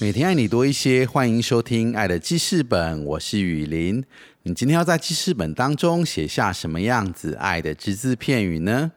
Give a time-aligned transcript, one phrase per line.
[0.00, 4.04] 每天爱你多一些，欢迎收听《爱的记事本》，我是雨林。
[4.44, 8.92] 你今天要在记事本当中写下什么样子爱的只字片语呢？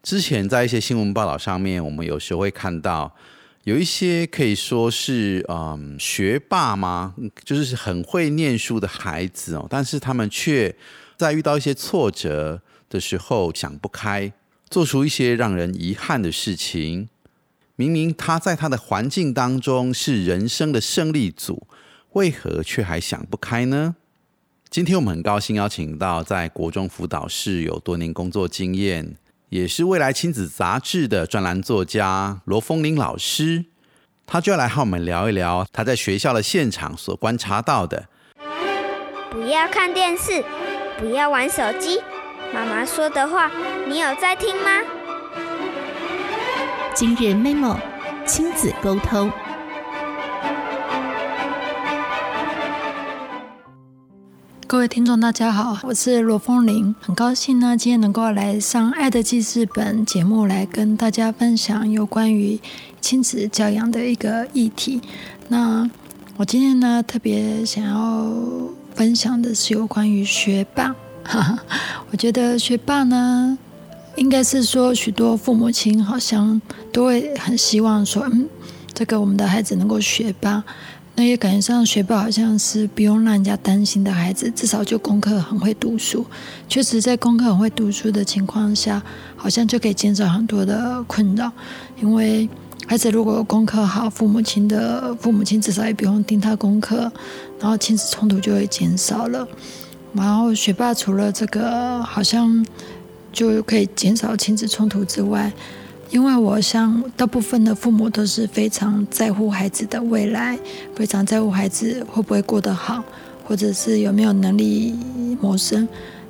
[0.00, 3.16] 之前在一些新闻报道上面，我们有时候会看到
[3.64, 7.16] 有一些可以说是嗯学霸吗？
[7.42, 10.72] 就是很会念书的孩子哦，但是他们却
[11.16, 14.32] 在遇到一些挫折的时候想不开，
[14.68, 17.08] 做出一些让人遗憾的事情。
[17.80, 21.66] 明明他在他的环境当中是人生的胜利组，
[22.12, 23.96] 为何却还想不开呢？
[24.68, 29.16] 今天我们很高兴邀请到在国中辅导室有多年工作经验，
[29.48, 33.64] 也是未来亲子杂志的专栏作家罗凤玲老师，
[34.26, 38.08] 他就要来和我们聊一聊他在学校的现场所观察到的。
[39.30, 40.44] 不要看电视，
[40.98, 41.98] 不要玩手机，
[42.52, 43.50] 妈妈说的话，
[43.88, 44.99] 你有在听吗？
[47.00, 47.78] 今日 memo
[48.26, 49.32] 亲子沟通。
[54.66, 62.60] 各位听众，大家好，我是罗凤玲，很高兴呢，今天能够来上《爱的记事本》节目，来跟大家分享有关于
[63.00, 65.00] 亲子教养的一个议题。
[65.48, 65.88] 那
[66.36, 68.30] 我今天呢，特别想要
[68.94, 70.94] 分享的是有关于学霸。
[72.12, 73.56] 我觉得学霸呢。
[74.20, 76.60] 应该是说，许多父母亲好像
[76.92, 78.46] 都会很希望说，嗯，
[78.92, 80.62] 这个我们的孩子能够学霸。
[81.16, 86.26] 那也感觉上学霸好像是不用让人家担心的孩子，至少就功课很会读书。
[86.68, 89.02] 确实，在功课很会读书的情况下，
[89.36, 91.50] 好像就可以减少很多的困扰。
[92.02, 92.46] 因为
[92.86, 97.10] 孩子如果功课好，父母亲的父母亲至少也不用盯他功课，
[97.58, 99.48] 然后亲子冲突就会减少了。
[100.12, 102.62] 然后学霸除了这个，好像。
[103.32, 105.52] 就可以减少亲子冲突之外，
[106.10, 110.58] 因为我想大部分的父母都是非常在乎孩子的未来，
[110.94, 113.02] 非常在乎孩子会不会过得好，
[113.44, 114.94] 或者是有没有能力
[115.40, 115.86] 谋生。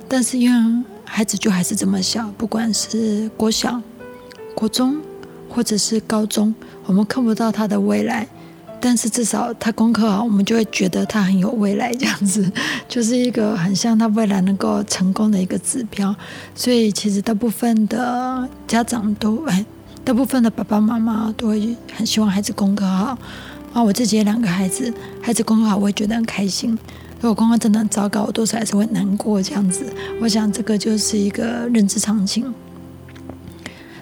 [0.07, 3.81] 但是因为孩子就还是这么小，不管是国小、
[4.53, 5.01] 国中，
[5.49, 6.53] 或者是高中，
[6.85, 8.27] 我们看不到他的未来。
[8.83, 12.51] 但是至少他功课好，我们就会觉得他很有未来，这样子
[12.89, 16.13] 就是一个很像他未来能够成功的一个指标。
[16.55, 19.63] 所以其实大部分的家长都哎，
[20.03, 23.15] 大部分的爸爸妈妈都会很希望孩子功课好。
[23.71, 26.77] 啊，我自己有两个孩子，孩子功课好，我会觉得很开心。
[27.21, 29.85] 如果功课真的很糟糕，我多少还是会难过这样子。
[30.19, 32.51] 我想这个就是一个认知常情。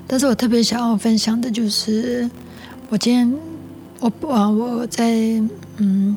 [0.07, 2.29] 但是我特别想要分享的就是，
[2.87, 3.48] 我今天。
[3.99, 5.41] 我啊，我在
[5.77, 6.15] 嗯，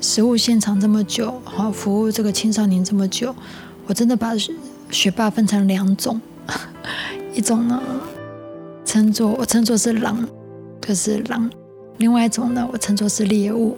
[0.00, 3.34] 实务现场这么久，好服务这个青少年这么久，
[3.86, 4.32] 我真的把
[4.90, 6.20] 学霸分成两种，
[7.34, 7.80] 一种呢
[8.84, 10.26] 称作我称作是狼，
[10.80, 11.50] 就是狼；
[11.98, 13.76] 另外一种呢，我称作是猎物。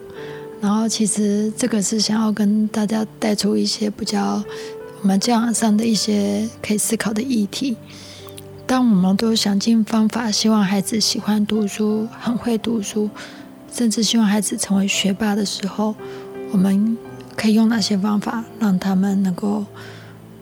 [0.60, 4.42] 然后其实这个是想要跟大家带出一些比较
[5.02, 7.76] 我们教养上的一些可以思考的议题。
[8.66, 13.10] 当我们都想尽方法，希望孩子喜欢读书，很会读书，
[13.70, 15.94] 甚至希望孩子成为学霸的时候，
[16.50, 16.96] 我们
[17.36, 19.66] 可以用哪些方法让他们能够，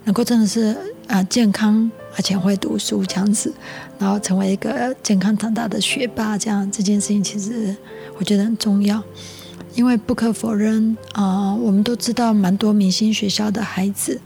[0.05, 0.77] 能够真的是
[1.09, 3.53] 啊健康而且会读书这样子，
[3.99, 6.39] 然后成为一个健康长大的学霸？
[6.39, 7.77] 这样这件事情其实
[8.19, 9.03] 我觉得很重要，
[9.75, 14.21] 因为不可否认啊，我们都知道蛮多明星学校的孩子。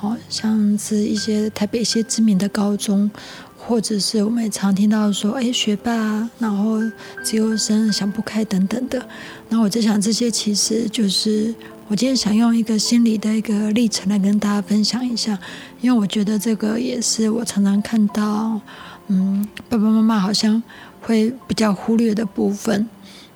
[0.00, 3.10] 好像是一些台北一些知名的高中，
[3.54, 5.92] 或者是我们也常听到说，哎，学霸，
[6.38, 6.80] 然后
[7.22, 9.06] 自由生想不开等等的。
[9.50, 11.54] 那我在想，这些其实就是
[11.86, 15.38] 我今天想用一个心理的一个历程来跟大家分享一下，
[15.82, 18.58] 因为我觉得这个也是我常常看到，
[19.08, 20.62] 嗯，爸爸妈妈好像
[21.02, 22.88] 会比较忽略的部分。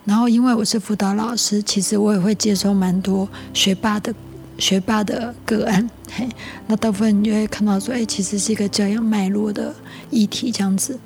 [0.06, 4.14] 然后因为我是辅导老师，其实我也会接收蛮多学霸的。
[4.58, 6.28] 学霸的个案，嘿，
[6.66, 9.74] 那大部分你就会看到说，哎，其实是一个教养脉络的
[10.10, 10.98] 议题这样子。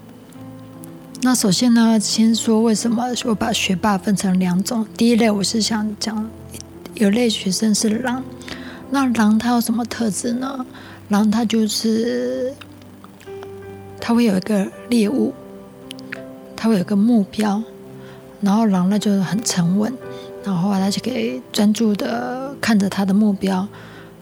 [1.23, 4.87] 那首先呢，先说为什么我把学霸分成两种。
[4.97, 6.31] 第一类我是想讲，
[6.95, 8.23] 有类学生是狼。
[8.91, 10.65] 那狼它有什么特质呢？
[11.09, 12.55] 狼它就是
[14.01, 15.35] 它会有一个猎物，
[16.55, 17.63] 它会有个目标，
[18.41, 19.93] 然后狼呢就是很沉稳。
[20.49, 23.69] 然后他就可以专注的看着他的目标，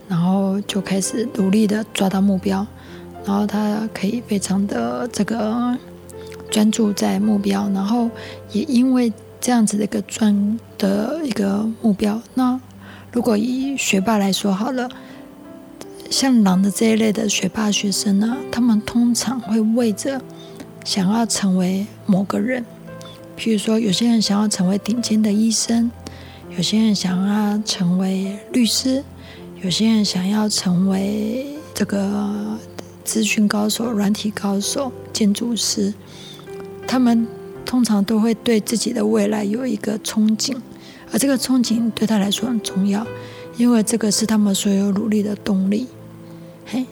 [0.08, 2.66] 然后就开始努力的抓到目标，
[3.24, 5.78] 然后他可以非常的这个
[6.50, 8.10] 专注在目标，然后
[8.50, 12.60] 也因为这样子的一个专的一个目标，那
[13.12, 14.88] 如果以学霸来说好了。
[16.08, 20.22] 像狼的这一类的学霸学生呢，他们通常会为着
[20.84, 22.64] 想要成为某个人，
[23.36, 25.90] 譬如说，有些人想要成为顶尖的医生，
[26.56, 29.04] 有些人想要成为律师，
[29.60, 32.58] 有些人想要成为这个
[33.04, 35.92] 资讯高手、软体高手、建筑师，
[36.88, 37.26] 他们
[37.66, 40.56] 通常都会对自己的未来有一个憧憬，
[41.12, 43.06] 而这个憧憬对他来说很重要，
[43.58, 45.86] 因为这个是他们所有努力的动力。
[46.64, 46.86] 嘿，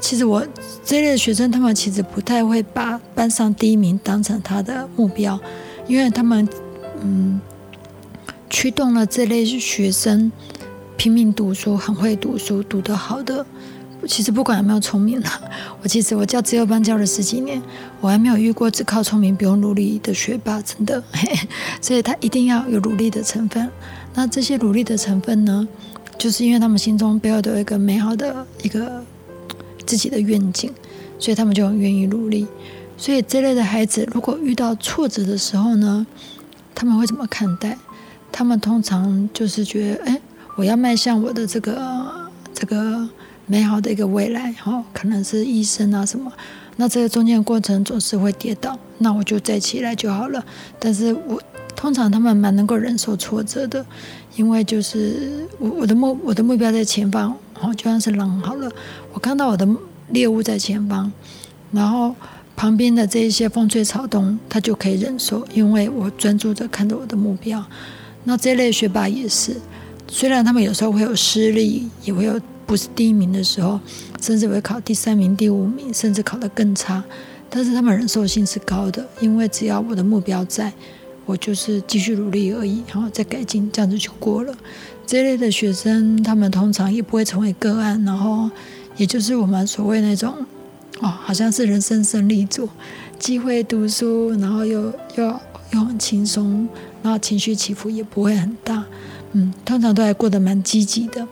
[0.00, 0.46] 其实我
[0.82, 5.38] 这类的学生，他们其实不太会把班上第一名当成他的目标，
[5.86, 6.48] 因为他们
[7.02, 7.38] 嗯，
[8.52, 10.30] 驱动了这类学生
[10.98, 13.44] 拼命读书，很会读书，读得好的。
[14.06, 15.28] 其实不管有没有聪明的，
[15.82, 17.60] 我其实我教自由班教了十几年，
[18.02, 21.02] 我还没有遇过只靠聪明不用努力的学霸，真的。
[21.80, 23.70] 所以他一定要有努力的成分。
[24.12, 25.66] 那这些努力的成分呢？
[26.18, 29.02] 就是因为他们心中背后都有一个美好的一个
[29.86, 30.70] 自己的愿景，
[31.18, 32.46] 所以他们就很愿意努力。
[32.98, 36.06] 所以这类的孩子，如果遇到挫折的时候呢，
[36.74, 37.78] 他们会怎么看待？
[38.32, 40.20] 他们通常就是觉得，哎，
[40.56, 43.08] 我要迈向我的这个这个
[43.46, 46.32] 美好的一个未来，哦，可能是医生啊什么。
[46.76, 50.42] 那这个中间过程总是会跌倒，那我就再起来就好了。
[50.80, 51.40] 但是我
[51.76, 53.84] 通常他们蛮能够忍受挫折的。
[54.34, 58.72] 因为就是我我的目我的目标在前方，哦，就像是狼好了，
[59.12, 59.68] 我看到我的
[60.08, 61.12] 猎物在前方，
[61.70, 62.16] 然后
[62.56, 67.62] 旁边的这一些风吹草动，他就可以忍受，因为我专注着看着我的目标。
[68.24, 69.56] 那这类学霸也是，
[70.08, 73.80] 虽然他们有时候会有失利，也会有不是第一名的时候，
[74.20, 77.02] 甚至会考第三名、第五名，甚至考得更差，
[77.50, 80.72] 但是他们忍受性是高的，因为只要我的目标在。
[81.24, 84.52] 我就是继续努力而已，然后再改进，这样子就过了。
[85.06, 88.50] 这类的学生，他们通常也不会成为个案，然后
[88.96, 90.34] 也就是我们所谓那种，
[90.98, 92.68] 哦，好像是人生胜利组，
[93.20, 95.40] 既会读书，然后又又
[95.70, 96.68] 又很轻松，
[97.02, 98.84] 然后情绪起伏也不会很大，
[99.32, 101.26] 嗯，通常都还过得蛮积极的。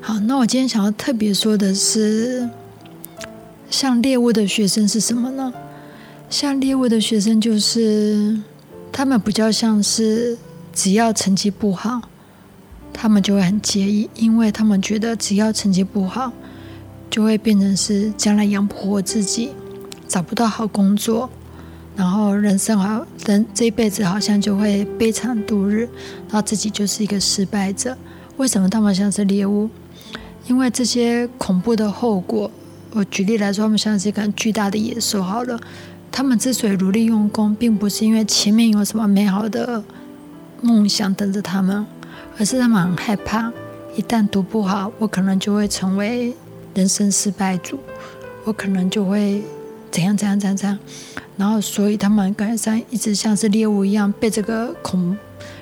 [0.00, 2.48] 好，那我今天想要特别说的是，
[3.70, 5.52] 像猎物的学生是什么呢？
[6.28, 8.38] 像猎物的学生就是。
[8.96, 10.38] 他们比较像是，
[10.72, 12.00] 只要成绩不好，
[12.92, 16.32] 他们就会很介意，因为他们觉得只要成绩不好，
[17.10, 19.50] 就会变成是将来养不活自己，
[20.06, 21.28] 找不到好工作，
[21.96, 25.88] 然后人生好人这一辈子好像就会悲惨度日，
[26.28, 27.96] 然后自己就是一个失败者。
[28.36, 29.68] 为什么他们像是猎物？
[30.46, 32.50] 因为这些恐怖的后果，
[32.92, 35.22] 我举例来说，他们像是一个巨大的野兽。
[35.22, 35.58] 好了。
[36.16, 39.82] 他们之所以努力用功，并不是因为前面有什么美好的
[40.60, 41.84] 梦想等着他们，
[42.38, 43.52] 而是他们很害怕，
[43.96, 46.32] 一旦读不好，我可能就会成为
[46.72, 47.80] 人生失败组，
[48.44, 49.42] 我可能就会
[49.90, 50.78] 怎样怎样怎样怎样。
[51.36, 55.16] 然后，所以他们感觉上一直像是猎物一样，被这个恐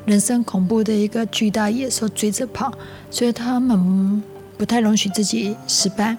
[0.04, 2.72] 人生恐怖的一个巨大野兽追着跑，
[3.10, 4.22] 所以他们
[4.56, 6.16] 不太容许自己失败。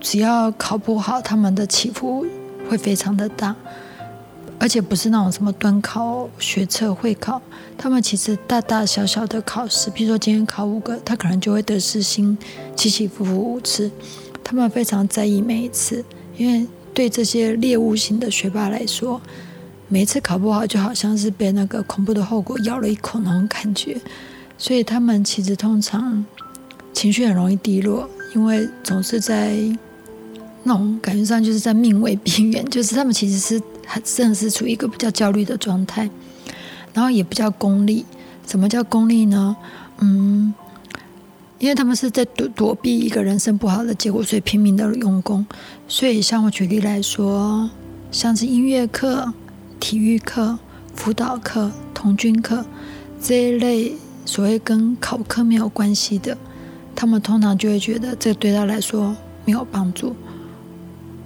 [0.00, 2.26] 只要考不好，他们的起伏。
[2.68, 3.54] 会非常的大，
[4.58, 7.42] 而且不是那种什么端考、学测、会考，
[7.76, 12.38] 他们其实大大小小的考试，比如说今天考五个，他可能就会得失心
[12.76, 13.90] 起起伏伏五次。
[14.44, 16.04] 他们非常在意每一次，
[16.36, 19.20] 因为对这些猎物型的学霸来说，
[19.88, 24.00] 每一次考不好就好像是被那个恐怖的后果咬了一口那种感觉，
[24.58, 26.24] 所以他们其实通常
[26.92, 29.56] 情绪很容易低落，因为总是在。
[30.64, 36.08] 那种感觉上就是在命危边缘，就是他们其实是还真的是处于一个比较焦虑的状态，
[36.92, 38.06] 然后也比较功利。
[38.46, 39.56] 什么叫功利呢？
[39.98, 40.54] 嗯，
[41.62, 45.46] 因为他们是在躲躲避一个人生不好的结果，所以拼命的用功。
[45.86, 47.70] 所以像我举例来说，
[48.10, 49.32] 像是音乐课、
[49.78, 50.58] 体育课、
[50.96, 52.64] 辅导课、童军课
[53.20, 53.92] 这一类
[54.24, 56.36] 所谓跟考科没有关系的，
[56.96, 59.14] 他们通常就会觉得这对他来说
[59.44, 60.16] 没有帮助。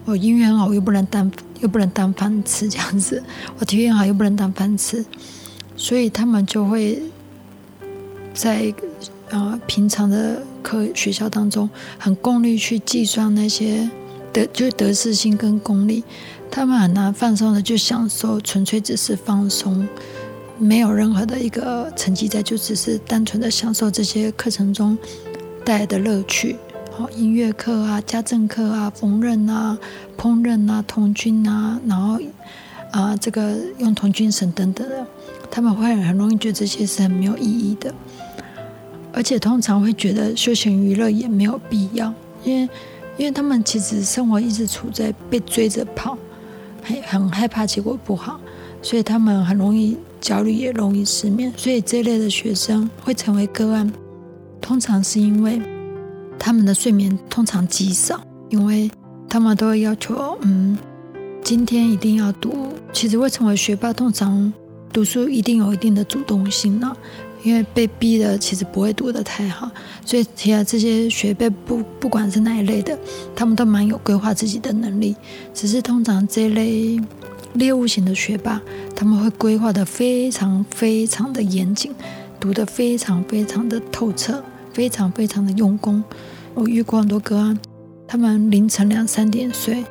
[0.05, 3.23] 我音乐很好，又不能当又不能当饭吃这样子；
[3.59, 5.03] 我体育很好，又不能当饭吃，
[5.77, 7.01] 所以他们就会
[8.35, 8.75] 在
[9.31, 11.69] 呃平常的课学校当中
[11.99, 13.89] 很功利去计算那些
[14.33, 16.05] 得就是得失心跟功利，
[16.51, 19.89] 他们很难放松的就享受，纯粹只是放松，
[20.59, 24.97] 没有任何的一个成绩在，就只是单纯的享受这些课程中
[25.65, 26.57] 带来的乐趣。
[26.93, 29.79] 好，音乐课啊、家政课啊、缝纫啊、
[30.17, 32.19] 烹饪啊、童军啊，然后
[32.91, 35.07] 啊，这个用童军绳等等的，
[35.51, 37.95] 他们会很容易觉得这些是很没有意义的，
[39.17, 42.13] 而且通常会觉得休闲娱乐也没有必要，
[42.45, 42.69] 因为
[43.17, 46.17] 因为他们其实生活一直处在被追着跑，
[46.83, 48.39] 很很害怕结果不好，
[48.83, 53.91] 所以他们很容易焦虑，也容易失眠，所以这类的学生会成为个案，
[54.61, 55.59] 通常是因为。
[56.39, 58.21] 他们的睡眠通常极少，
[58.51, 58.91] 因为
[59.27, 60.77] 他们都会要求，嗯，
[61.43, 62.75] 今天一定要读。
[62.93, 64.53] 其实会成为学霸，通常
[64.93, 66.95] 读书一定有一定的主动性呢，
[67.47, 69.71] 因为被逼的其实不会读得太好。
[70.05, 72.99] 所以，其实这些学辈不不管是哪一类的，
[73.35, 75.15] 他们都蛮有规划自己的能力。
[75.55, 77.01] 只是通常这类
[77.55, 78.61] 猎物型的学霸，
[78.95, 81.95] 他们会规划的非常非常的严谨，
[82.41, 84.43] 读得非常非常的透彻。
[84.73, 86.05] 非常非常的用功，
[86.53, 87.59] 我遇过很多个案，
[88.07, 89.83] 他们凌晨两三点睡，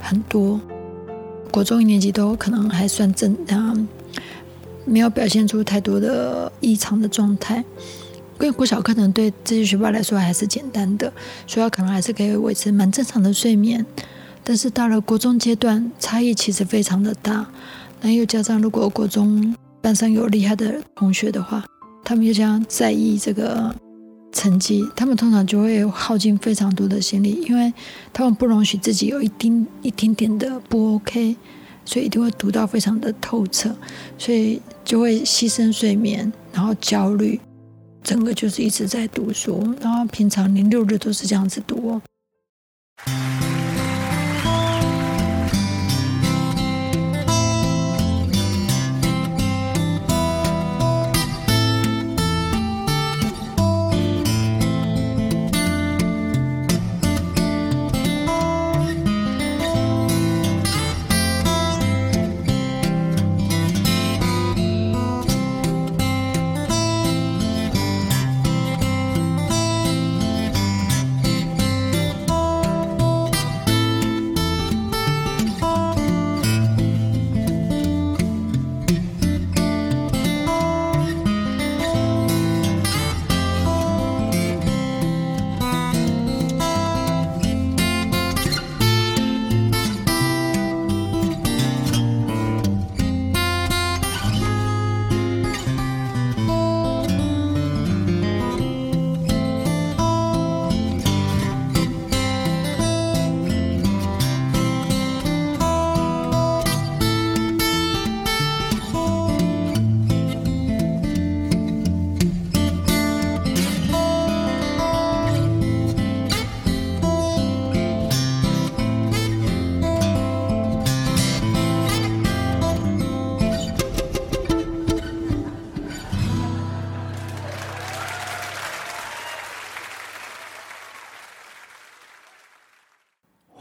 [0.00, 0.60] 很多，
[1.52, 3.86] 国中一年级都可能还算正常，
[4.86, 7.62] 没有表现出太多的异常的状态。
[8.40, 11.12] 因为国小课程对这些学霸来说还是简单的，
[11.46, 13.84] 所以可能还是可以维持蛮正常的睡眠。
[14.42, 17.46] 但是到了国中阶段，差异其实非常的大。
[18.00, 21.64] 那又加上如果国中班上有厉害的同学的话，
[22.02, 23.74] 他们又将在意这个。
[24.32, 27.72] 成绩，他们通常就会耗尽非常多的心力，因为
[28.12, 31.34] 他们不容许自己有一丁一丁点的不 OK，
[31.86, 33.74] 所以一定会读到非常的透彻，
[34.18, 37.40] 所以就会牺牲睡眠，然后焦虑，
[38.02, 42.02] 整个就是一直在读书，然后平常连六日都是这样子读哦。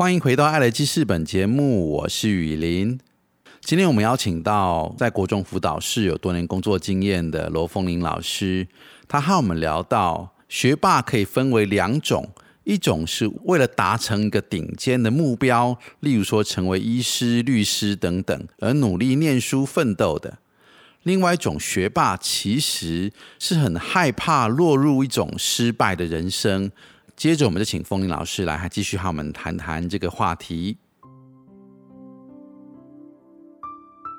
[0.06, 3.00] 欢迎回到《爱的记事本》节目，我是雨林。
[3.62, 8.68] 今天我们邀请到在国中辅导室有多年工作经验的罗凤玲老师，
[9.08, 12.30] 他和我们聊到，学霸可以分为两种，
[12.66, 20.38] 一种是为了达成一个顶尖的目标，例如说成为医师、律师等等，而努力念书奋斗的；
[21.02, 26.72] 另外一种学霸其实是很害怕落入一种失败的人生。
[27.16, 30.78] 接着，我们就请风铃老师来，还继续和我们谈谈这个话题。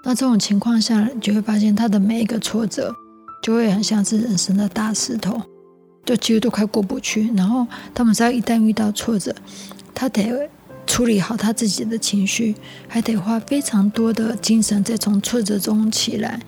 [0.02, 2.94] 那这种情况下，就会发现他的每一个挫折，
[3.42, 5.42] 就会很像是人生的大石头，
[6.06, 7.30] 就几乎都快过不去。
[7.34, 9.34] 然后，他们只要一旦遇到挫折，
[9.94, 10.48] 他得
[10.86, 12.54] 处理好他自己的情绪，
[12.88, 16.40] 还得花非常多的精神，再从挫折中起来，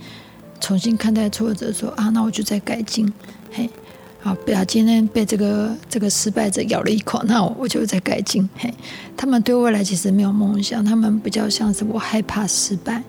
[0.60, 3.12] 重新看待挫折，说啊，那我就再改进，
[3.52, 3.68] 嘿。
[4.20, 8.48] 好，不要今天被这个这个失败者咬了一口，那我就在改进。
[8.56, 8.72] 嘿，
[9.16, 13.02] 他们对未来其实没有梦想，他们比较像是我害怕失败。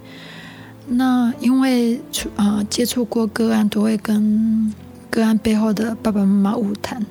[0.88, 2.00] 那因为
[2.36, 4.74] 啊接触过个案，都会跟
[5.10, 7.04] 个案背后的爸爸妈妈误谈，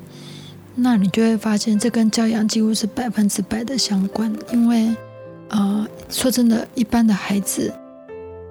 [0.77, 4.33] 那你就会发现这跟教养几乎是百分之百的相关。
[4.53, 4.95] 因为
[5.49, 7.73] 啊说真的，一般的孩子。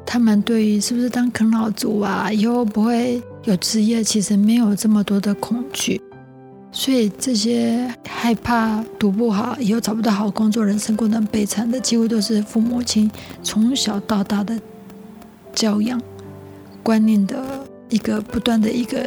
[0.10, 6.02] 他们对于是不是当啃老族啊，以后不会有职业，其实没有这么多的恐惧，
[6.70, 13.10] 所以这些害怕读不好，以后找不到好工作，人生过得悲惨的，几乎都是父母亲
[13.42, 14.60] 从小到大的
[15.54, 16.02] 教养
[16.84, 19.00] 观念的一个不断的一个，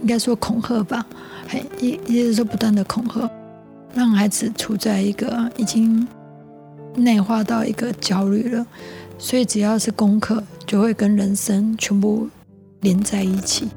[0.00, 1.04] 应该说恐吓吧，
[1.46, 3.30] 嘿，也也是说不断的恐吓，
[3.92, 6.08] 让孩子处在一个已经
[6.94, 8.66] 内化到一个焦虑了，
[9.18, 12.26] 所以只要是功课，就会跟人生全部
[12.80, 13.68] 连在一起。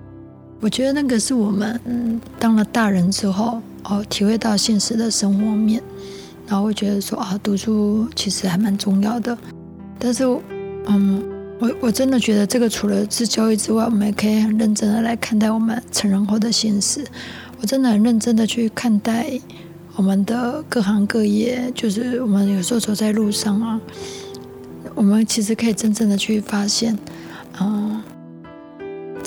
[0.62, 5.82] 我觉得那个是我们当了大人之后，哦，体会到现实的生活面，
[6.46, 9.38] 然后会觉得说啊，读书其实还蛮重要的。
[9.98, 10.26] 但是，
[10.88, 11.24] 嗯，
[11.60, 17.06] 我我真的觉得这个除了是教育之外，我们也可以很认真的来看待我们成人后的现实。
[17.62, 19.32] 我真的很认真的去看待
[19.96, 23.80] 我们的各行各业，就是我们有时候走在路上啊，
[24.94, 27.00] 我们其实可以真正的去发现，
[27.62, 28.02] 嗯。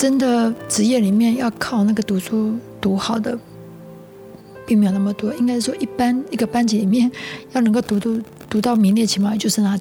[0.02, 3.38] 真的职业里面要靠那个读书读好的，
[4.66, 5.32] 并没有那么多。
[5.34, 7.08] 应该说，一般一个班级里面
[7.52, 9.78] 要能够读读读到名列前茅，也就是拿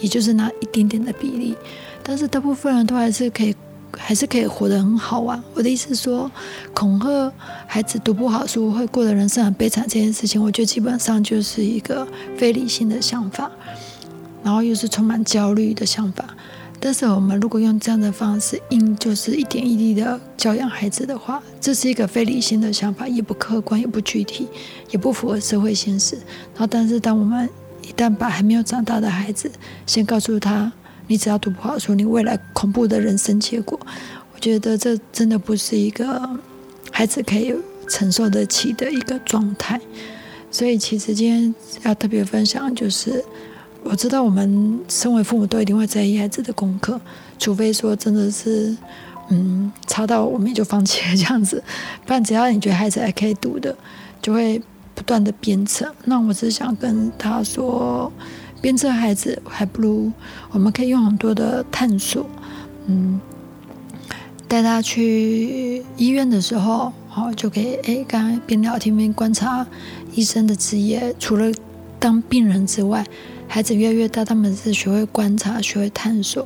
[0.00, 1.56] 也就是拿一点点的比例。
[2.04, 3.52] 但是大部分人都还是可以，
[3.98, 5.42] 还是可以活得很好啊。
[5.54, 6.30] 我的意思是说，
[6.72, 7.32] 恐吓
[7.66, 13.50] 孩子读不好书会过得人生很悲惨这件事情，我觉得基本上就是一个非理性的想法，
[14.44, 16.24] 然后又是充满焦虑的想法。
[16.84, 24.46] 但是我们如果用这样的方式，硬就是一点一滴的教养孩子的话，这是一个非理性的想法，也不客观，也不具体，
[24.90, 26.14] 也不符合社会现实。
[26.14, 27.48] 然后，但是当我们
[27.80, 29.50] 一旦把还没有长大的孩子
[29.86, 30.70] 先告诉他，
[31.06, 33.80] 你只要读不好书，你未来恐怖的人生结果，
[34.34, 36.38] 我觉得这真的不是一个
[36.90, 37.54] 孩子可以
[37.88, 39.80] 承受得起的一个状态。
[40.50, 43.24] 所以，其实今天要特别分享就是。
[43.84, 47.00] 我知道我们身为父母都一定会在意孩子的功课，
[47.38, 48.74] 除非说真的是，
[49.28, 51.62] 嗯，差到我们也就放弃了这样子。
[52.04, 53.76] 不然只要你觉得孩子还可以读的，
[54.22, 54.60] 就会
[54.94, 55.94] 不断的鞭策。
[56.06, 58.10] 那我只是想跟他说，
[58.60, 60.10] 鞭策孩子还不如
[60.50, 62.26] 我们可以用很多的探索，
[62.86, 63.20] 嗯，
[64.48, 69.64] 带他去医院的时候，好就可以哎，刚刚边聊天边观察
[70.14, 71.52] 医生的职业，除了
[72.00, 73.06] 当病人之外。
[73.54, 76.44] 孩子越来越大，他们是学会观察、学会探索。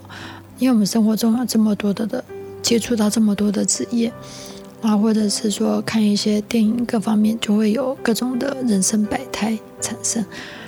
[0.59, 2.23] 因为我们生活中有这么多的的
[2.61, 4.13] 接触到这么多的职业
[4.83, 10.23] 啊，或者是说看一些电影，各方面就会有各种的人生百态产生。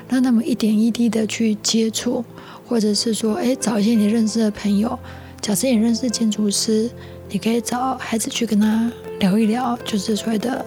[0.09, 2.25] 让他们一点一滴的去接触，
[2.67, 4.99] 或者是说，哎，找一些你认识的朋友。
[5.43, 6.89] 假设你认识建筑师，
[7.29, 10.65] 你可以找孩子去跟他聊一聊，就是所谓的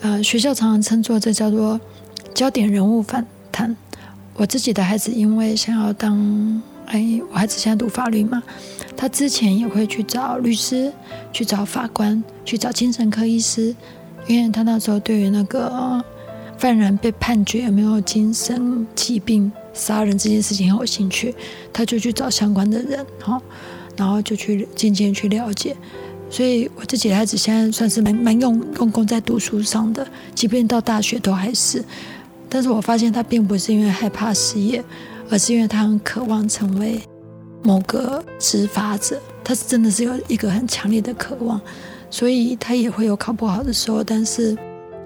[0.00, 1.80] 呃，学校常常称作这叫做
[2.34, 3.76] 焦点人物访谈。
[4.36, 8.42] 我自己的孩子因为想要当，哎，我孩子现在读法律嘛，
[8.96, 10.92] 他之前也会去找律师，
[11.32, 13.74] 去找法官，去找精神科医师，
[14.26, 16.04] 因为他那时候对于那个
[16.58, 21.32] 犯人被判决有没有精神疾病、杀人这件事情很有兴趣，
[21.72, 23.40] 他就去找相关的人，哈，
[23.96, 25.76] 然后就去渐渐去了解。
[26.28, 31.84] 所以我自己的孩子现在算是蛮蛮用用功在读书上的，即便到大学都还是。
[32.54, 34.80] 但是我发现他并不是因为害怕失业，
[35.28, 37.00] 而是因为他很渴望成为
[37.64, 39.20] 某个执法者。
[39.42, 41.60] 他是真的是有一个很强烈的渴望，
[42.08, 44.56] 所以他也会有考不好的时候，但是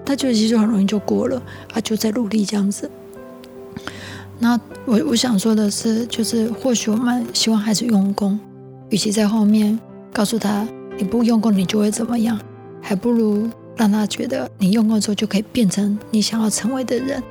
[0.05, 2.87] 他就其实很容易就过了，他就在努力这样子。
[4.37, 8.39] 那我我想说的是，就是或许我们希望孩子用功，
[8.89, 9.77] 与其在后面
[10.13, 10.67] 告诉他
[10.99, 12.39] 你不用功你就会怎么样，
[12.79, 13.49] 还不如。
[13.75, 17.23] 让他觉得你用过之后就可以变成你想要成为的人。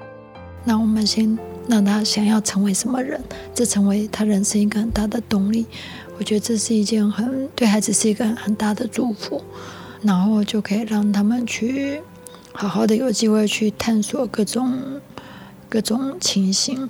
[0.69, 3.19] 那我们先让他想要成为什么人，
[3.55, 5.65] 这成为他人生一个很大的动力。
[6.19, 9.43] 我觉得这是一件很对孩子是一个很大的祝福。
[10.03, 12.03] 然后就可以让他们去
[12.53, 14.79] 好好的有机会去探索各种
[15.71, 16.87] 各种情形。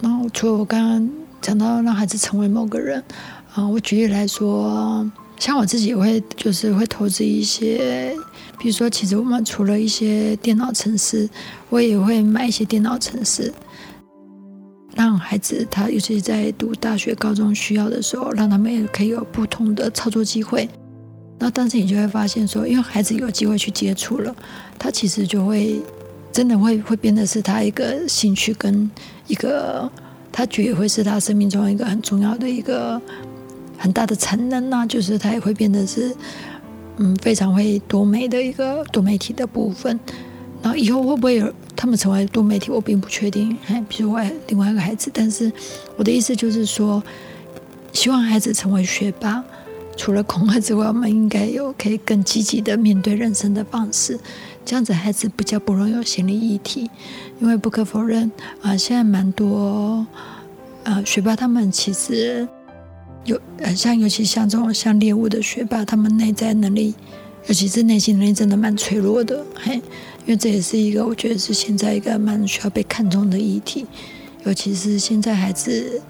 [0.00, 3.02] 然后除了我刚刚讲到让孩子成为某个人
[3.54, 5.08] 啊，我举例来说，
[5.38, 8.16] 像我自己也会就是会投资一些。
[8.58, 11.28] 比如说，其实我们除了一些电脑程式，
[11.70, 13.52] 我也会买一些电脑程式，
[14.96, 20.68] 让孩子他尤其是在读大学、高中需要的时候，让他们也可以有不同的操作机会。
[21.38, 24.34] 那但是你就会发现说，因为孩子有机会去接触了，
[24.76, 25.80] 他其实就会
[26.32, 28.90] 真的会会变得是他一个兴趣跟
[29.28, 29.88] 一个
[30.32, 33.00] 他觉得会是他生命中一个很重要的一个
[33.76, 36.12] 很大的产能那就是他也会变得是。
[36.98, 39.98] 嗯，非常会多媒的一个多媒体的部分，
[40.60, 43.56] 然后以后会不会有他们成为多媒体，我并不确定。
[43.68, 45.52] 哎，比如我另外一个孩子，但是
[45.96, 47.00] 我的意思就是说，
[47.92, 49.44] 希望孩子成为学霸，
[49.96, 54.18] 除了恐吓之外，我们应该有可以更积极的面对人生的方式，
[54.64, 56.90] 这样子孩子比较不容易有心理议题。
[57.40, 58.28] 因为不可否认
[58.60, 60.04] 啊，现在蛮多
[60.82, 62.48] 呃学霸他们其实。
[63.24, 66.94] 有呃，像尤其像这种像猎物的学霸，他们内在能力，
[67.46, 69.44] 尤其是内心能力，真的蛮脆弱的。
[69.54, 73.86] 嘿，因为这也是一个我觉得是现在一个蛮需要被看重的议题，
[74.44, 76.00] 尤其是现在孩子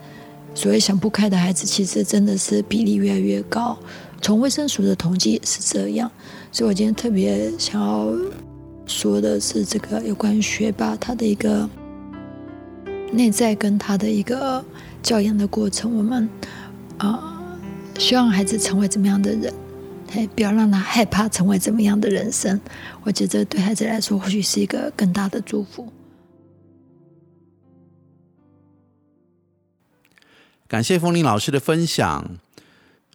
[0.54, 3.76] 所谓想不开的孩子，其实真的是比例越来越高。
[4.20, 6.10] 从卫生署的统计也是这样，
[6.52, 8.12] 所以我今天特别想要
[8.86, 11.68] 说的是这个有关于学霸他的一个
[13.12, 14.64] 内在跟他的一个
[15.02, 16.28] 教养的过程，我们。
[16.98, 17.58] 啊，
[17.98, 19.52] 希望孩子成为怎么样的人？
[20.12, 22.60] 哎，不要让他害怕成为怎么样的人生。
[23.02, 25.92] 我觉得对孩子来说，或许是一个更大的祝福。
[30.66, 32.38] 感谢风铃老师的分享。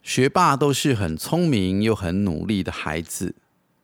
[0.02, 3.36] 学霸都是很聪明又很努力的孩子。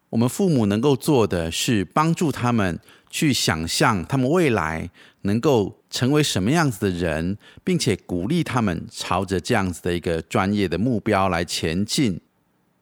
[0.09, 4.89] 我们父母能够做的是帮助他们去想象他们未来
[5.21, 12.21] 能够成为什么样子的人，并且鼓励他们朝着这样子的一个专业的目标来前进。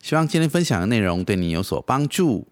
[0.02, 2.48] 希望今天分享的内容对你有所帮助。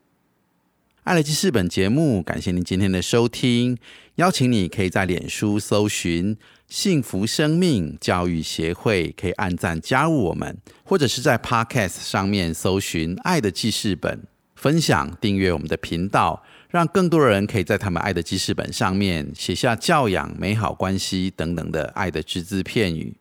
[1.04, 3.78] 爱乐记事本节目，感谢您今天的收听。
[4.16, 6.36] 邀请你可以在脸书搜寻
[6.68, 14.24] “幸福生命教育协会”，可以按赞加入我们，或者是在 Podcast 上面搜寻“爱的记事本”。
[14.56, 16.42] 分享、订阅我们的频道，
[16.76, 23.16] 让更多人可以在他们爱的记事本上面写下教养、美好关系等等的爱的只字片语。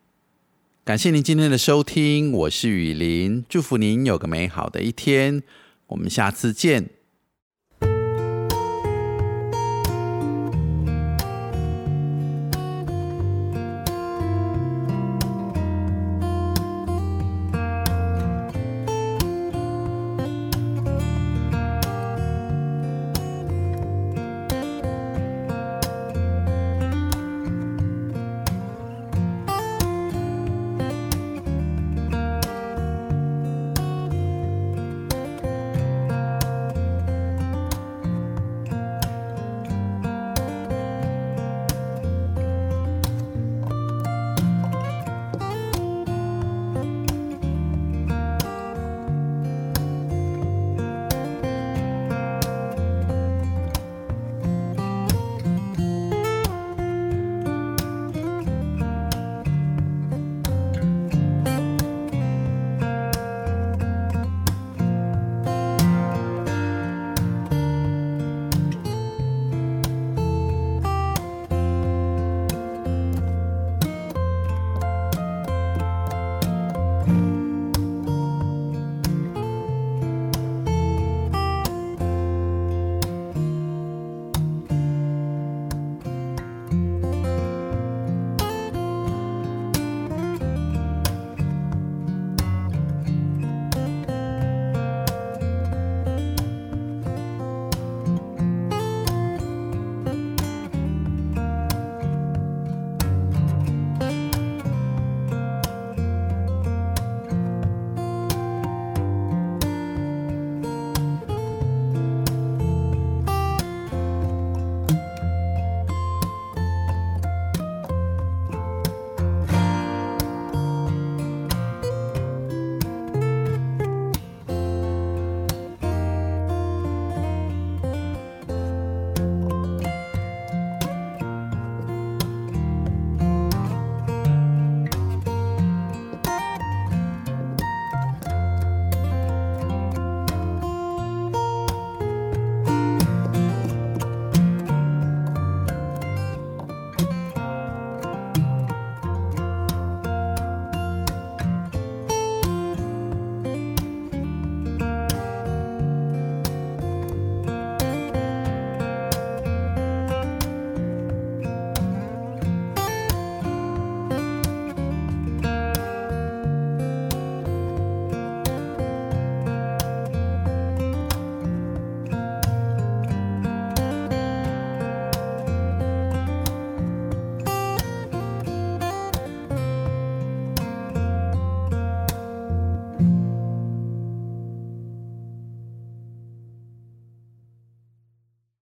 [0.83, 5.41] 感谢您今天的收听，我是雨林，祝福您有个美好的一天，
[5.87, 6.94] 我们下次见。